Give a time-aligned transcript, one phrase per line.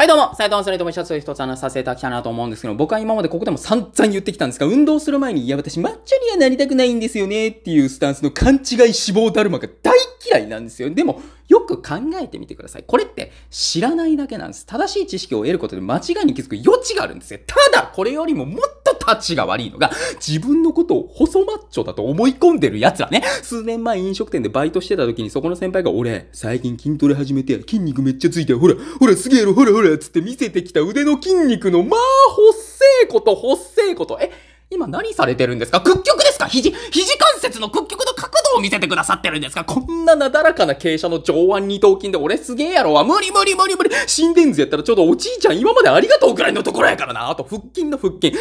[0.00, 9.94] はいどうも、斉藤アンソニーとも一つ一つ話させていただきたいなと思うんですけど、僕は今までここでも散々言ってきたんですが、運動する前に、いや私マッチョにはなりたくないんですよねっていうスタンスの勘違い脂肪だるまが大
[10.26, 10.88] 嫌いなんですよ。
[10.88, 11.20] でも、
[11.50, 12.84] よく考えてみてください。
[12.86, 14.64] これって知らないだけなんです。
[14.64, 17.40] 正しい知識を得ることで間違いに気づく余地があるんですよ。
[17.44, 19.90] ただ、これよりももっと立ちが悪いのが、
[20.24, 23.24] 自分のことを細マッチョだと思い込んでる奴らね。
[23.42, 28.60] 数年前飲食店でバイトしてた時にそこの先輩が、俺、最近筋トレ始めて筋肉めっちゃついてる。
[28.60, 34.18] ほら、ほら、すげえろ、ほらほら、つって見せてきた腕の筋肉の、まあ、ほっせえこと、ほっせえこと。
[34.22, 34.30] え、
[34.70, 35.80] 今何されてるんですか？
[35.80, 36.46] 屈曲ですか？
[36.46, 39.64] 肘、肘関節の屈曲の角を見せてくださってるんですか？
[39.64, 43.04] こんななだらかな傾斜の上腕二頭筋で俺すげえやろわ。
[43.04, 43.90] 無理無理無理無理。
[44.06, 47.30] 心電図やったらちょうどおじいちゃん今までありがとうくらいのところやからな。
[47.30, 48.32] あと腹筋の腹筋。
[48.32, 48.38] 筋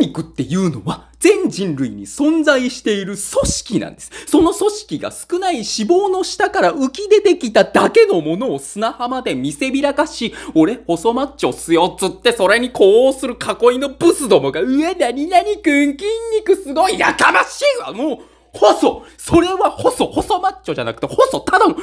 [0.00, 4.10] 肉っていうのは全人類に存在している組織なんです。
[4.26, 18.18] その組織が少ない脂肪の下から浮き出てきただけのものを砂浜で見せびらかし、俺、細マッチョっすよっ、つってそれに呼応する囲いのブスどもが、うわ、なになにくん、筋肉すごい、やかましいわ、もう、
[18.52, 21.80] 細それは細細マッチョじゃなくて細ただの、た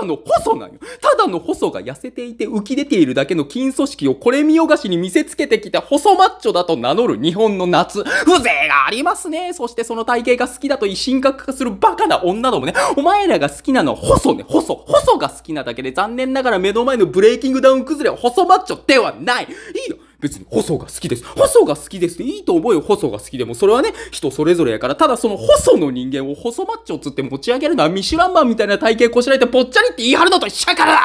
[0.00, 0.78] だの細なんよ。
[1.00, 8.04] ただの細が痩せていて浮き出ているだけの筋組織をこれ見よがしに見せつけてきた細マッチョだと名乗る日本の夏。
[8.04, 9.52] 風情がありますね。
[9.52, 12.74] そしてその体型が好きだと神格化するバカな女どもね。
[12.96, 14.44] お前らが好きなのは細ね。
[14.46, 14.74] 細。
[14.74, 19.44] 細が好きなだけで残念ながら目の前のブレイキングダウン崩れは細マッチョではない。
[19.44, 19.46] い
[19.88, 19.96] いよ。
[20.20, 21.24] 別に細が好きです。
[21.24, 23.54] 細が好きですっていいと思うよ、細が好きでも。
[23.54, 31.00] それはね、人それぞれやから、ただその細の人間を細マッチョつって持ち上げるのはミシュランマンみたいな体型こしらえてぽっちゃりって言い張るのと一緒やから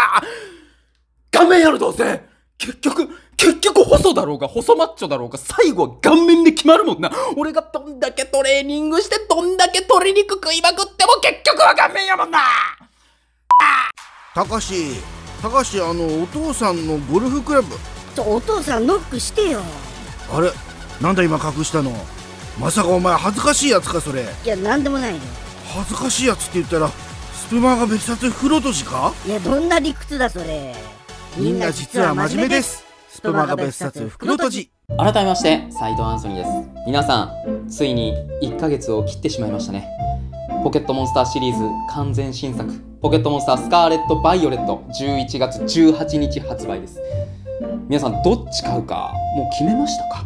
[1.32, 2.24] 顔面やるどうせ
[2.58, 7.12] 結局、結局細だろうが細マッチョだろうが最後は顔面で決まるもんな。
[7.36, 12.40] 俺がどんだけトレーニングしてどんだけ鶏肉食いまくっても結局は顔面やもんな
[14.34, 15.02] たかし
[15.42, 17.76] たかしあのお父さんのゴルフクラブ
[18.16, 19.60] ちょお父さんノックしてよ。
[20.32, 20.50] あれ？
[21.02, 21.92] なんだ今隠したの？
[22.60, 24.24] まさかお前恥ずかしいやつかそれ？
[24.24, 25.20] いやなんでもないよ。
[25.76, 29.14] 恥ずかしいやつって言ったらスプマが別冊袋とじか？
[29.26, 30.74] いやどんな理屈だそれ。
[31.36, 32.86] みんな実は真面目です。
[33.10, 34.72] スプマが別冊袋とじ。
[34.98, 36.50] 改めまして斉藤アンソニーです。
[36.88, 39.90] 皆さんついに1ヶ月を切ってしまいましたね。
[40.64, 42.72] ポケットモンスターシリーズ完全新作。
[43.02, 44.84] ポケットモンスタースカーレット・バイオレット。
[45.00, 47.00] 11月18日発売です
[47.88, 50.26] 皆さんどっち買うかもう決めましたか？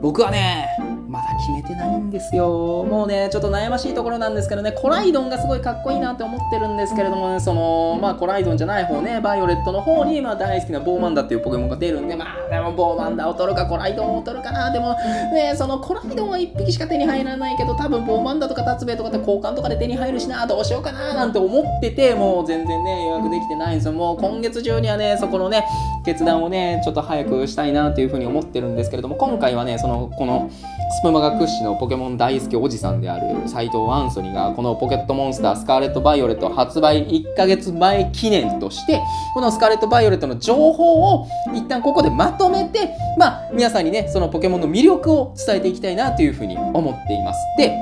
[0.00, 0.68] 僕はね
[1.16, 2.84] まだ決めてないんですよ。
[2.84, 14.94] もうね、ちょっと悩ましいところなんですけどね、コライドンがすごいかっこいいなって思ってるんですけれどもね、その、まあコライドンじゃない方ね、バイオレットの方に、まあ大好きなボーマンダっていうポケモンが出るんで、まあでもボーマンダを取るかコライドンを取るかな、でも
[15.32, 23.92] ね、そのコライドンは1匹しか手に入らないけど、多分ボーマンダとかタツベイとかって交換とかで手に入るしな、どうしようかな、なんて思ってて、もう全然ね、予約できてないんですよ。
[23.92, 25.64] もう今月中にはね、そこのね、
[26.04, 30.50] 決断をね、ちょっと早くしたいなっていうふうに思ってるんですけれども、今回はね、その、この、
[30.96, 39.02] スプマガ屈指のポケモン大好きおじさんである斎藤アンソニーがこのポケットモンスタースカーレット・バイオレット発売1ヶ月前記念として
[39.34, 47.40] このスカーレット・バイオレットの情報を一旦ここでまとめてまあ皆さんにねそのポケモンの魅力を伝えていきたいなというふうに思っています。
[47.58, 47.76] で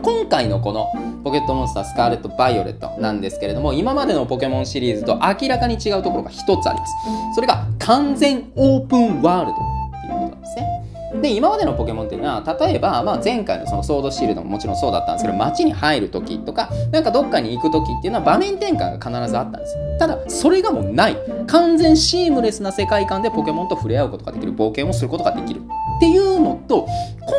[0.00, 0.86] 今回のこの
[1.24, 6.92] ポケットモンスタースカーレット・バイオレットなんですけれども今までのポケモンシリーズと明らかに違うところが一つあります。
[7.34, 10.79] それが完全オープンワールドっていうことなんですね。
[11.20, 19.98] で今までのポケモンっていうのは例えば、まあ、前回のそのソードシールドももちろんそうだったんですけど街に入る時とかなんかどっかに行く時っていうのは場面転換が必ずあったんですよ。
[19.98, 21.16] ただそれがもうない。
[21.46, 25.60] 完全シームレスな世界観でポケモンと触れ合うことができる冒険をすることができる。
[25.96, 26.86] っていうのと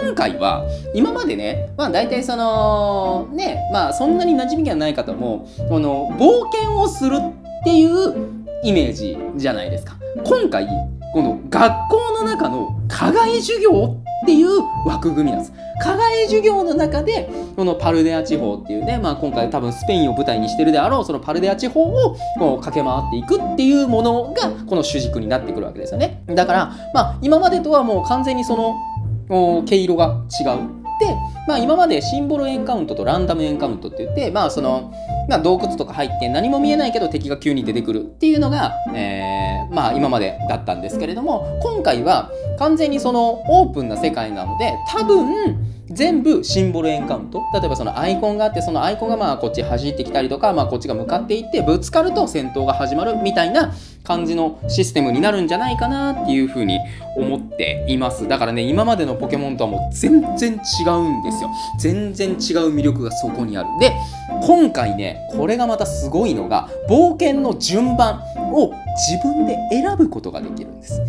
[0.04, 8.16] 今回は今までねまあ大体そのねまあそんなに馴染みがない方もこの冒険をするっていう
[8.64, 9.96] イメージじゃないですか。
[10.24, 10.68] 今回
[11.14, 14.50] この学校の中の課外授業っていう
[14.86, 15.54] 枠組みなんです。
[15.82, 26.24] 課外授業の中で、このパルデア地方っていうね、まあ今回多分スペインを舞台にしてるであろう、そのパルデア地方をこう駆け回っていくっていうものが、この主軸になってくるわけですよね。
[26.28, 30.81] だから、まあ今までとはもう完全にその、毛色が違う。
[31.02, 31.18] で、
[31.48, 34.94] まあ、今までシンボルエンカウントとランダムエンカウントって言って、まあその
[35.28, 45.58] まあ、洞窟とか入って何も見えないけど敵が急に出てくるっていうのが、えー、まあ今までだったんですけれども今回は完全にそのオープンな世界なので多分
[45.90, 47.42] 全部シンボルエンカウント。
[47.54, 56.80] 例えばそのアイコンがあってそのアイコンがまあこっち走ってきたりとか、まあ、こっちが向かっていってぶつかると戦闘が始まるみたいな感じのシステムになるんじゃないかなっていうふうに
[57.16, 58.28] 思っています。
[58.28, 61.50] だからね今までのポケモンとはもう全然違うんですよ。
[61.80, 62.36] 全然違う
[62.74, 63.70] 魅力がそこにある。
[63.80, 63.96] で
[64.44, 68.22] 今回ねこれがまたすごいのが冒険の順番
[68.54, 68.74] を
[69.10, 71.02] 自分で選ぶことができるんです。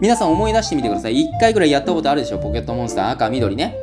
[0.00, 1.14] 皆さん思い出してみてください。
[1.14, 2.38] 1回ぐらいやったことあるでしょ？
[2.38, 3.76] ポケットモンスター赤緑ね。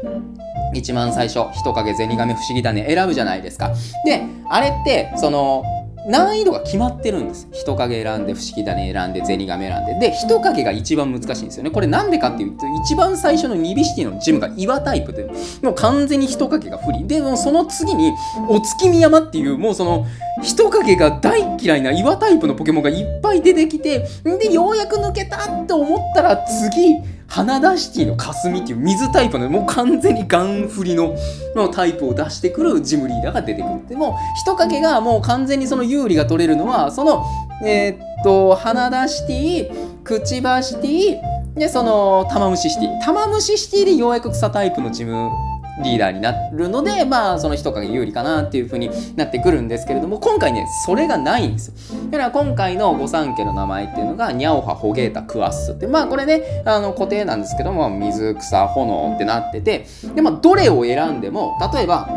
[0.73, 3.73] 一番最初人影ゼニガメ不思議だね選ぶじゃないですか。
[4.03, 5.63] であれってその
[6.07, 7.47] 難易度が決まってるんです。
[7.51, 10.09] 人影選んで不思議種選んでゼニガメ選んで。
[10.09, 11.71] で人影が一番難しいんですよね。
[11.71, 15.29] これなんでかっていうと一番最初のニビシティのジムが岩タイプで
[15.61, 17.05] もう完全に人影が不利。
[17.05, 18.13] でもその次に
[18.47, 20.05] お月見山っていうもうその
[20.43, 26.95] 人影が大嫌いな岩タイプのポケモンがいっぱい出てきてでようやく抜けたって思ったら次
[27.27, 31.15] 花田シティの霞っていう水タイプのもう完全にガン振りの
[31.55, 33.87] のタイプを出してくるジムリーダーが出てくる。
[33.87, 37.25] でも人影がもう完全にその有利が取れるのはその
[37.63, 45.29] えー、っと花田シティ、くちばシティでその玉虫シティ玉虫シティでようやく草タイプのジム
[45.83, 51.99] リーダーになるので、まあ、その人影有利かなっていう風になってくるんですけれども、今回ね、それがないんですよ。
[52.09, 59.85] だから今回の御三家の名前っていうのが、ニャオハ、ホゲータ、クワッスって、まあこれね、あの固定なんですけども、水、草、炎ってなってて、
[60.15, 62.09] で、まあどれを選んでも、例えば、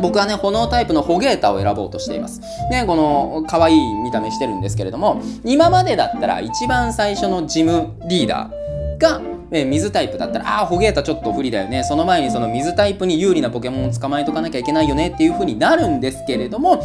[0.00, 2.40] 僕はね、炎タイプのホゲータを選ぼうとしています。
[2.70, 9.20] ね、この可愛い見た目してるんですけれども、今までだったら一番最初のジムリーダーが、
[9.52, 11.84] え水タイプだったら、ああ、ホゲータちょっと不利だよね。
[11.84, 16.82] その前にその水タイプに有利なポケモンを捕まえとかなきゃいけないよねっていう風になるんですけれども、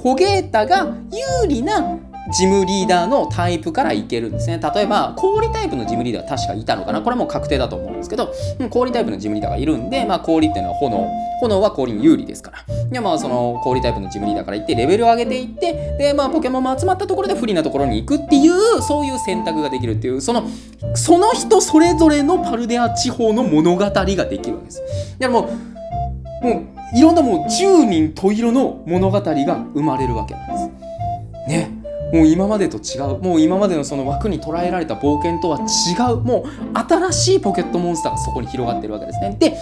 [0.00, 0.94] ホゲータが
[1.42, 1.98] 有利な
[2.32, 4.58] ジムリーダーのタイプからいけるんですね。
[4.74, 8.32] 例えば、氷タイプのジムリーダー確かいたのかなこれも確定だと思うんですけど、
[8.70, 11.08] 氷タイプのジムリーダーがいるんで、まあ氷っていうのは炎。
[11.40, 12.58] 炎は氷に有利ですから。
[12.94, 20.48] で、まあその氷タイプのジムリーダーからいって、レベルを上げていって、で、まあポケモンも集まったところで不利なところに行くっていう、そういう選択ができるっていう、その、
[20.94, 24.82] その人それぞれのパルデア地方の物語ができるわけです。
[25.18, 25.50] だからも
[26.42, 29.32] う、もう、いろんなもう十人十色の物語が
[29.74, 31.48] 生まれるわけなんです。
[31.48, 31.84] ね。
[32.12, 39.56] もう今までと違うもう今までのその枠に捉えられた冒険とは違うもう新しいポケットモンスターがそこに広がってるわけですねで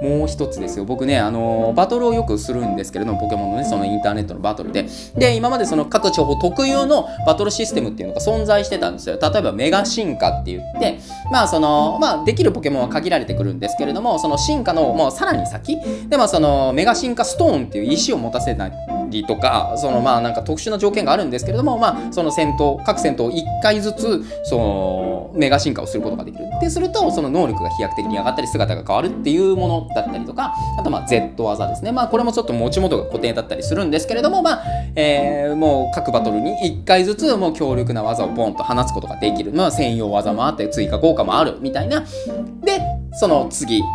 [0.00, 0.84] もう一つですよ。
[0.84, 4.86] 僕ねあのバトルをよくするんですけれどもポケモンのねそのインターネットのバトルで。
[5.16, 9.18] で今までその各地方特有のバトルシステムっていうのが存在してたんですよ。
[9.20, 10.98] 例えばメガ進化って言って
[11.30, 15.78] まあそのまあできるポケモンは限られてくるんですけれどもその進化のもうさらに先。
[16.08, 18.72] でまあそのメガ進化ストーンっていう石を持たせない
[19.08, 26.44] りとかそのまあなんか特殊な条件があるんですけれどもまあその戦闘各戦闘1回ずつそのメガ進化をすることができる。
[26.56, 31.92] ってするとその能力が飛躍的に上がったり姿が変わるっていうものだったりとかあとまあ Z 技ですね。
[31.92, 34.64] まあこれもちょっと持ち元が固定だったりするんですけれどもまあ、
[34.94, 36.52] えー、もう各バトルに
[36.82, 39.52] 1回ずつもう強力な技をポンと放つことができる。
[39.52, 42.04] まあ専用技もあって追加効果もあるみたいな
[43.18, 43.86] その次が、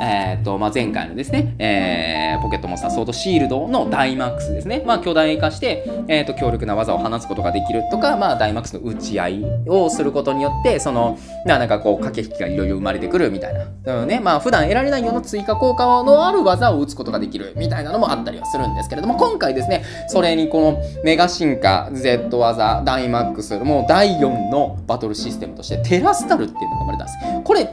[0.00, 4.84] えーとまあ、前回のですね、えー、ポケットモンスターソードシールドのダイマックスですね。
[4.86, 13.54] まあ、巨大化して、えーと、強力な技を放つことができるとか、まあ、ダイマックスの打ち合いをすることによって、その、なんかこう、駆け引きがいろいろ生まれてくるみたい
[13.84, 14.02] な。
[14.02, 27.18] うんね、まあ、普段得られないような追加効果のある技を打つことができるみたいなのもあったりはするんですけれども、今回ですね、それにこのメガ進化、Z 技、ダイマックス、もう第4のバトルシステムとして、テラスタルっていうのが生まれたんです。
[27.42, 27.68] これ、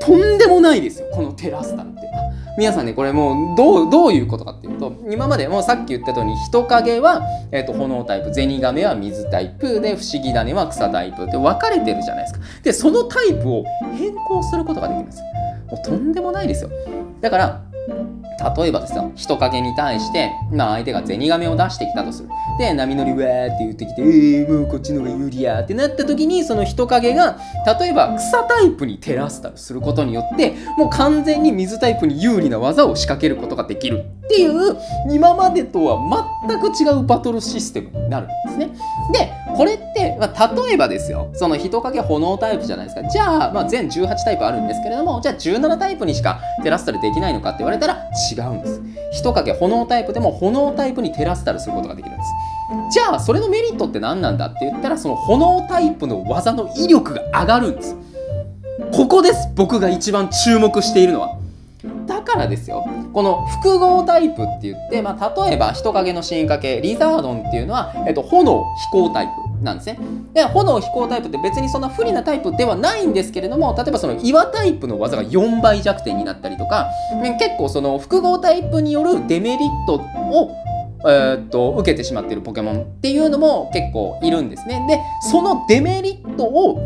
[0.00, 2.06] とんでもないですよこのテラスタンって。
[2.58, 7.22] 皆さんねこれもうどうどういうことかっていうと今までもうさっき言った通り人影は、
[7.52, 12.40] えーと、炎タイプゼニガメは水タイプで不思議種は草タイプって分かれてるじゃないですか。
[12.62, 15.22] でそのタイプを変更することができるんです
[15.70, 16.70] もうとんでもないですよ。
[17.20, 17.65] だから
[18.56, 22.28] 例えばですよ、人影に対して、まあ相手がゼニガメを出してきたとする。
[22.58, 27.38] で、波乗りわーって言ってきて、えー、もうこっちの方が有利やってなった時に、その人影が、
[27.80, 34.76] 例えば草タイプに照らすたりすることによって、もう完全に水タイプに有利な技を仕掛けることができるっていう、
[35.08, 38.70] 今までとは全く違うバトルシステムになるんですね。
[39.12, 43.08] で、これって、まあ、例えばですよ、その人影炎タイプじゃないですか。
[43.08, 47.94] じゃあ、まあ、全18タイプあるんですけれども、じゃあ17タイプにしかテラスタルできないのかって言われたら
[48.32, 48.82] 違うんです。
[49.12, 52.30] 人影炎タイプでも炎タイプにテラスタルすることができるんです。
[52.90, 57.96] じゃあ、それのメリットって何なんだって言ったら、その炎タイプの技の威力が上がるんです。
[58.92, 61.36] ここです、僕が一番注目しているのは。
[62.06, 62.84] だからですよ、
[63.16, 69.64] この複合タイプって言って、まあ、例えば人影の進化系、リザードンっていうのは、えっと、炎飛行タイプ。
[69.64, 69.98] なんですね。
[70.34, 76.90] で、炎飛行タイプって別にそんな不利なタイプではないんですけれども、例えばその岩タイプの技が4倍弱点になったりとか、
[77.38, 80.54] 結構その複合タイプによるデメリットを
[81.08, 84.84] え、っと受けてしまっているポケモンっていうのも結構いるんですね。
[84.86, 86.78] で、そのデメリットを、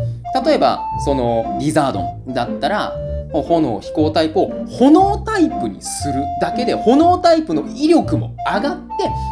[0.45, 2.93] 例えばそのリザードンだったら、
[3.33, 8.77] 炎飛行タイプを炎タイプにするだけで炎タイプの威力も上がっ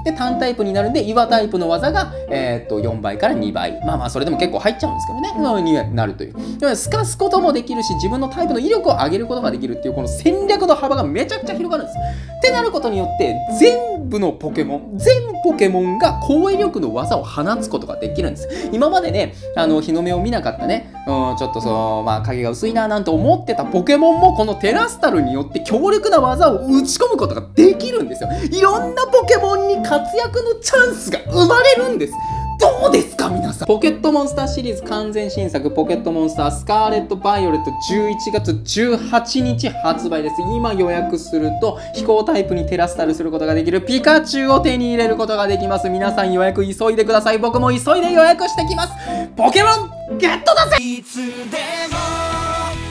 [0.03, 3.79] てで単タイプになるんで岩タイプの技が、えー、っと4倍から2倍。
[3.85, 5.33] まあまあそれでも結構入っちゃうんですけどね。
[5.37, 6.33] のになるという。
[6.59, 11.97] で透かすこともできるし自分のタイプの威力を上げることができるっていうこの戦略の幅がめちゃくちゃ広がるんです。
[12.37, 18.69] ってなることによって全部のポケモン全ポケモンが攻撃力の技を放つことができるんです。
[18.71, 28.29] 今までねあの日の目を見なかったね、うん、ちょっとそのまあ影が薄いななんて思ってたポケモンもこのテラスタルによって強力な技を打ち込むことができるんですよ。
[28.51, 32.13] いろんなポケモンに活躍のチャンスが生まれるんです。
[32.59, 33.67] どうですか皆さん。
[33.67, 40.35] ポケットモンスターシリーズ完全新作ポケットモンスタースカーレット・バイオレット11月18日発売です。
[40.41, 45.89] 今予約すると飛行タイプにテラスタルすることができるピカチュウを手に入れることができます。
[45.89, 47.37] 皆さん予約急いでください。
[47.37, 48.93] 僕も急いで予約してきます。
[49.37, 49.69] ポケモ
[50.13, 50.75] ンゲットだぜ。
[50.81, 51.29] いつでも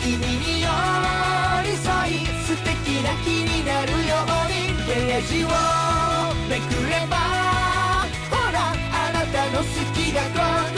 [0.02, 0.68] 君に寄
[1.62, 5.87] り添い素敵な日になるようにページをめ
[6.60, 7.16] くれば。
[8.30, 10.77] ほらあなたの好きがここ